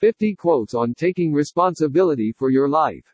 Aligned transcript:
50 0.00 0.34
quotes 0.34 0.72
on 0.72 0.94
taking 0.94 1.30
responsibility 1.30 2.32
for 2.32 2.48
your 2.48 2.70
life. 2.70 3.04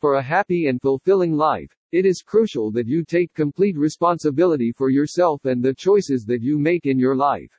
For 0.00 0.14
a 0.14 0.22
happy 0.22 0.68
and 0.68 0.80
fulfilling 0.80 1.34
life, 1.34 1.70
it 1.92 2.06
is 2.06 2.22
crucial 2.22 2.70
that 2.70 2.86
you 2.86 3.04
take 3.04 3.34
complete 3.34 3.76
responsibility 3.76 4.72
for 4.72 4.88
yourself 4.88 5.44
and 5.44 5.62
the 5.62 5.74
choices 5.74 6.24
that 6.24 6.40
you 6.40 6.58
make 6.58 6.86
in 6.86 6.98
your 6.98 7.14
life. 7.14 7.52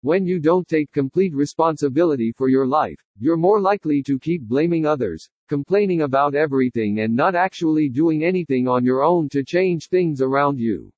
When 0.00 0.24
you 0.24 0.40
don't 0.40 0.66
take 0.66 0.90
complete 0.90 1.34
responsibility 1.34 2.32
for 2.32 2.48
your 2.48 2.66
life, 2.66 2.98
you're 3.18 3.36
more 3.36 3.60
likely 3.60 4.02
to 4.04 4.18
keep 4.18 4.40
blaming 4.40 4.86
others, 4.86 5.28
complaining 5.50 6.00
about 6.00 6.34
everything 6.34 7.00
and 7.00 7.14
not 7.14 7.34
actually 7.34 7.90
doing 7.90 8.24
anything 8.24 8.66
on 8.66 8.86
your 8.86 9.02
own 9.02 9.28
to 9.28 9.44
change 9.44 9.90
things 9.90 10.22
around 10.22 10.58
you. 10.58 10.90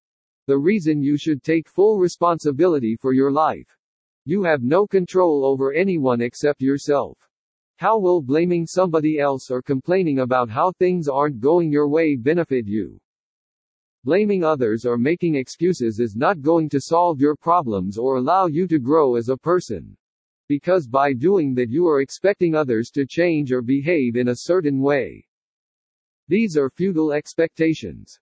The 0.47 0.57
reason 0.57 1.03
you 1.03 1.17
should 1.17 1.43
take 1.43 1.69
full 1.69 1.99
responsibility 1.99 2.95
for 2.95 3.13
your 3.13 3.33
life. 3.33 3.67
You 4.27 4.43
have 4.45 4.63
no 4.63 4.87
control 4.87 5.45
over 5.45 5.75
anyone 5.75 6.23
except 6.23 6.63
yourself. 6.63 7.19
How 7.77 7.99
will 7.99 8.23
blaming 8.23 8.67
somebody 8.67 9.19
else 9.19 9.51
or 9.51 9.61
complaining 9.61 10.21
about 10.21 10.49
how 10.49 10.73
things 10.73 11.09
aren't 11.09 11.41
going 11.41 11.71
your 11.71 11.89
way 11.89 12.17
benefit 12.17 12.67
you? 12.67 12.99
Blaming 14.05 14.45
others 14.45 14.87
or 14.87 14.97
making 14.97 15.35
excuses 15.35 16.01
is 16.01 16.17
not 16.17 16.41
going 16.41 16.69
to 16.71 16.81
solve 16.81 17.21
your 17.21 17.37
problems 17.37 17.99
or 17.99 18.17
allow 18.17 18.47
you 18.47 18.67
to 18.69 18.79
grow 18.79 19.17
as 19.17 19.29
a 19.29 19.37
person. 19.37 19.97
Because 20.49 20.87
by 20.87 21.13
doing 21.13 21.55
that 21.55 21.71
you 21.71 21.87
are 21.87 22.01
expecting 22.01 22.55
others 22.55 22.91
to 22.91 23.07
change 23.07 23.51
or 23.51 23.61
behave 23.61 24.17
in 24.17 24.29
a 24.29 24.37
certain 24.37 24.81
way. 24.81 25.27
These 26.29 26.57
are 26.57 26.71
futile 26.71 27.13
expectations. 27.13 28.19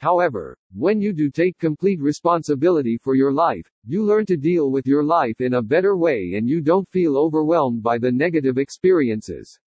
However, 0.00 0.56
when 0.74 1.00
you 1.00 1.12
do 1.12 1.30
take 1.30 1.58
complete 1.58 2.00
responsibility 2.00 2.98
for 2.98 3.14
your 3.14 3.32
life, 3.32 3.70
you 3.86 4.02
learn 4.04 4.26
to 4.26 4.36
deal 4.36 4.70
with 4.70 4.86
your 4.86 5.02
life 5.02 5.40
in 5.40 5.54
a 5.54 5.62
better 5.62 5.96
way 5.96 6.34
and 6.34 6.48
you 6.48 6.60
don't 6.60 6.88
feel 6.90 7.16
overwhelmed 7.16 7.82
by 7.82 7.98
the 7.98 8.12
negative 8.12 8.58
experiences. 8.58 9.58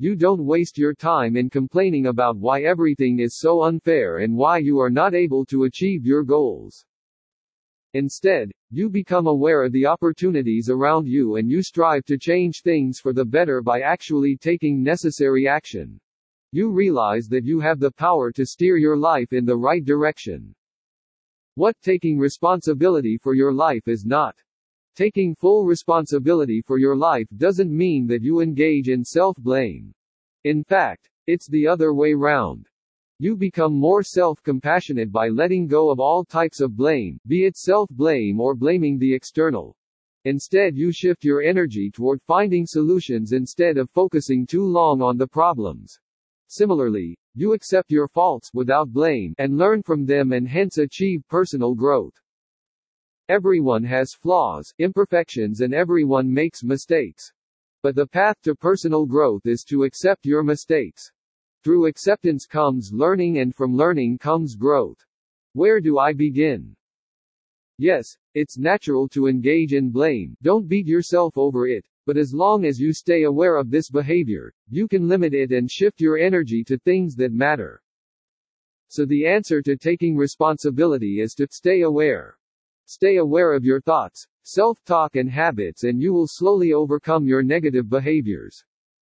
You 0.00 0.16
don't 0.16 0.44
waste 0.44 0.76
your 0.76 0.94
time 0.94 1.36
in 1.36 1.48
complaining 1.48 2.06
about 2.06 2.36
why 2.36 2.62
everything 2.62 3.20
is 3.20 3.38
so 3.38 3.62
unfair 3.62 4.18
and 4.18 4.36
why 4.36 4.58
you 4.58 4.80
are 4.80 4.90
not 4.90 5.14
able 5.14 5.46
to 5.46 5.64
achieve 5.64 6.04
your 6.04 6.24
goals. 6.24 6.84
Instead, 7.92 8.50
you 8.70 8.90
become 8.90 9.28
aware 9.28 9.62
of 9.62 9.70
the 9.70 9.86
opportunities 9.86 10.68
around 10.68 11.06
you 11.06 11.36
and 11.36 11.48
you 11.48 11.62
strive 11.62 12.04
to 12.06 12.18
change 12.18 12.62
things 12.62 12.98
for 12.98 13.12
the 13.12 13.24
better 13.24 13.62
by 13.62 13.82
actually 13.82 14.36
taking 14.36 14.82
necessary 14.82 15.46
action. 15.46 16.00
You 16.54 16.70
realize 16.70 17.26
that 17.30 17.44
you 17.44 17.58
have 17.58 17.80
the 17.80 17.90
power 17.90 18.30
to 18.30 18.46
steer 18.46 18.76
your 18.76 18.96
life 18.96 19.32
in 19.32 19.44
the 19.44 19.56
right 19.56 19.84
direction. 19.84 20.54
What 21.56 21.74
taking 21.82 22.16
responsibility 22.16 23.18
for 23.20 23.34
your 23.34 23.52
life 23.52 23.88
is 23.88 24.04
not. 24.04 24.36
Taking 24.94 25.34
full 25.34 25.64
responsibility 25.64 26.62
for 26.64 26.78
your 26.78 26.94
life 26.94 27.26
doesn't 27.38 27.76
mean 27.76 28.06
that 28.06 28.22
you 28.22 28.40
engage 28.40 28.88
in 28.88 29.04
self-blame. 29.04 29.92
In 30.44 30.62
fact, 30.62 31.10
it's 31.26 31.48
the 31.48 31.66
other 31.66 31.92
way 31.92 32.14
round. 32.14 32.68
You 33.18 33.36
become 33.36 33.74
more 33.74 34.04
self-compassionate 34.04 35.10
by 35.10 35.30
letting 35.30 35.66
go 35.66 35.90
of 35.90 35.98
all 35.98 36.24
types 36.24 36.60
of 36.60 36.76
blame, 36.76 37.18
be 37.26 37.46
it 37.46 37.56
self-blame 37.56 38.38
or 38.38 38.54
blaming 38.54 38.96
the 38.96 39.12
external. 39.12 39.74
Instead 40.24 40.76
you 40.76 40.92
shift 40.92 41.24
your 41.24 41.42
energy 41.42 41.90
toward 41.90 42.22
finding 42.22 42.64
solutions 42.64 43.32
instead 43.32 43.76
of 43.76 43.90
focusing 43.90 44.46
too 44.46 44.64
long 44.64 45.02
on 45.02 45.18
the 45.18 45.26
problems. 45.26 45.98
Similarly, 46.48 47.16
you 47.34 47.52
accept 47.52 47.90
your 47.90 48.08
faults 48.08 48.50
without 48.54 48.92
blame 48.92 49.34
and 49.38 49.58
learn 49.58 49.82
from 49.82 50.06
them 50.06 50.32
and 50.32 50.46
hence 50.48 50.78
achieve 50.78 51.22
personal 51.28 51.74
growth. 51.74 52.14
Everyone 53.28 53.82
has 53.84 54.12
flaws, 54.12 54.72
imperfections 54.78 55.62
and 55.62 55.72
everyone 55.72 56.32
makes 56.32 56.62
mistakes. 56.62 57.32
But 57.82 57.94
the 57.94 58.06
path 58.06 58.36
to 58.42 58.54
personal 58.54 59.06
growth 59.06 59.46
is 59.46 59.64
to 59.64 59.84
accept 59.84 60.26
your 60.26 60.42
mistakes. 60.42 61.10
Through 61.62 61.86
acceptance 61.86 62.46
comes 62.46 62.92
learning 62.92 63.38
and 63.38 63.54
from 63.54 63.74
learning 63.74 64.18
comes 64.18 64.54
growth. 64.54 65.02
Where 65.54 65.80
do 65.80 65.98
I 65.98 66.12
begin? 66.12 66.76
Yes, 67.78 68.16
it's 68.34 68.58
natural 68.58 69.08
to 69.08 69.26
engage 69.26 69.72
in 69.72 69.90
blame, 69.90 70.36
don't 70.42 70.68
beat 70.68 70.86
yourself 70.86 71.36
over 71.36 71.66
it, 71.66 71.86
but 72.06 72.16
as 72.16 72.34
long 72.34 72.64
as 72.64 72.78
you 72.78 72.92
stay 72.92 73.24
aware 73.24 73.56
of 73.56 73.70
this 73.70 73.90
behavior, 73.90 74.52
you 74.68 74.86
can 74.88 75.08
limit 75.08 75.34
it 75.34 75.52
and 75.52 75.70
shift 75.70 76.00
your 76.00 76.18
energy 76.18 76.62
to 76.64 76.78
things 76.78 77.14
that 77.16 77.32
matter. 77.32 77.82
So 78.88 79.04
the 79.04 79.26
answer 79.26 79.62
to 79.62 79.76
taking 79.76 80.16
responsibility 80.16 81.20
is 81.20 81.34
to 81.34 81.48
stay 81.50 81.82
aware. 81.82 82.36
Stay 82.86 83.16
aware 83.16 83.52
of 83.52 83.64
your 83.64 83.80
thoughts, 83.80 84.26
self-talk 84.42 85.16
and 85.16 85.30
habits 85.30 85.84
and 85.84 86.00
you 86.00 86.12
will 86.12 86.28
slowly 86.28 86.72
overcome 86.72 87.26
your 87.26 87.42
negative 87.42 87.88
behaviors. 87.88 88.62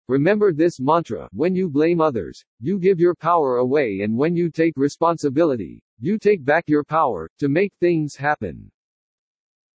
Remember 0.07 0.53
this 0.53 0.79
mantra, 0.79 1.29
when 1.33 1.53
you 1.53 1.69
blame 1.69 2.01
others, 2.01 2.43
you 2.59 2.79
give 2.79 2.99
your 2.99 3.13
power 3.13 3.57
away 3.57 3.99
and 4.01 4.17
when 4.17 4.35
you 4.35 4.49
take 4.49 4.73
responsibility, 4.77 5.81
you 5.99 6.17
take 6.17 6.43
back 6.45 6.63
your 6.67 6.83
power, 6.83 7.29
to 7.39 7.49
make 7.49 7.73
things 7.79 8.15
happen. 8.15 8.71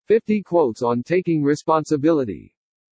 50 0.07 0.43
quotes 0.43 0.83
on 0.83 1.03
taking 1.03 1.43
responsibility. 1.43 2.55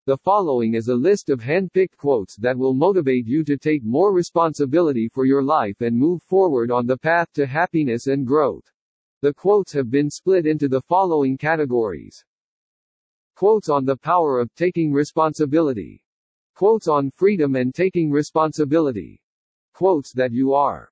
The 0.06 0.18
following 0.18 0.74
is 0.74 0.90
a 0.90 0.96
list 0.96 1.30
of 1.30 1.40
hand-picked 1.40 1.96
quotes 1.96 2.36
that 2.36 2.58
will 2.58 2.74
motivate 2.74 3.26
you 3.26 3.42
to 3.46 3.56
take 3.56 3.86
more 3.86 4.12
responsibility 4.12 5.08
for 5.08 5.24
your 5.24 5.42
life 5.42 5.80
and 5.80 5.98
move 5.98 6.22
forward 6.22 6.72
on 6.72 6.86
the 6.86 6.98
path 6.98 7.32
to 7.36 7.46
happiness 7.46 8.08
and 8.08 8.28
growth. 8.28 8.70
The 9.22 9.34
quotes 9.34 9.72
have 9.72 9.90
been 9.90 10.10
split 10.10 10.46
into 10.46 10.68
the 10.68 10.82
following 10.82 11.38
categories. 11.38 12.22
Quotes 13.38 13.70
on 13.70 13.86
the 13.86 13.96
power 13.96 14.42
of 14.42 14.54
taking 14.56 14.92
responsibility. 14.92 16.04
Quotes 16.54 16.90
on 16.90 17.10
freedom 17.10 17.56
and 17.56 17.74
taking 17.74 18.12
responsibility. 18.12 19.22
Quotes 19.74 20.12
that 20.12 20.34
you 20.34 20.54
are 20.54 20.92